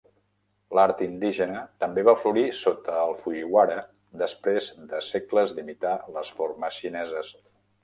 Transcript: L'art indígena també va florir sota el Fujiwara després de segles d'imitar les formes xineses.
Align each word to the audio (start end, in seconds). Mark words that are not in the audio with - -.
L'art 0.77 1.01
indígena 1.07 1.59
també 1.83 2.03
va 2.07 2.15
florir 2.21 2.45
sota 2.61 2.95
el 3.03 3.13
Fujiwara 3.21 3.77
després 4.23 4.73
de 4.95 5.05
segles 5.11 5.57
d'imitar 5.61 5.95
les 6.19 6.35
formes 6.41 6.83
xineses. 6.83 7.33